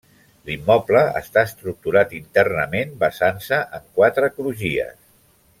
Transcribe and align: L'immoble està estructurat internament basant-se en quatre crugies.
L'immoble 0.49 1.03
està 1.19 1.43
estructurat 1.49 2.17
internament 2.21 2.97
basant-se 3.07 3.63
en 3.81 3.89
quatre 4.01 4.35
crugies. 4.39 4.99